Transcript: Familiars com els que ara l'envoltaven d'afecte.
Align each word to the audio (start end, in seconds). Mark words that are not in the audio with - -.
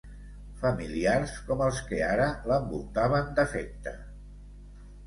Familiars 0.61 1.35
com 1.51 1.61
els 1.67 1.83
que 1.91 2.01
ara 2.09 2.27
l'envoltaven 2.53 3.31
d'afecte. 3.39 3.97